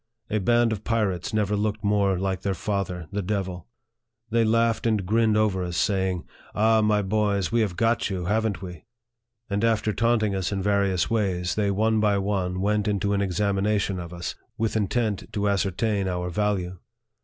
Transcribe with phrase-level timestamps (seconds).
[0.31, 3.67] A band of pirates never looked more like their father, the devil.
[4.31, 6.23] They laughed and grinned over us, saying,
[6.55, 7.51] "Ah, my boys!
[7.51, 8.85] we have got you, haven't we?"
[9.51, 13.99] And after taunting us in various ways, they one by one went into an examination
[13.99, 16.79] of us, with intent to ascertain our value.